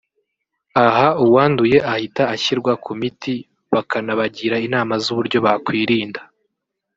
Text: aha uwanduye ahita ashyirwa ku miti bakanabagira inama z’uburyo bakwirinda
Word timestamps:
aha 0.85 1.07
uwanduye 1.25 1.77
ahita 1.93 2.23
ashyirwa 2.35 2.71
ku 2.83 2.91
miti 2.99 3.35
bakanabagira 3.73 4.55
inama 4.67 4.93
z’uburyo 5.03 5.37
bakwirinda 5.45 6.21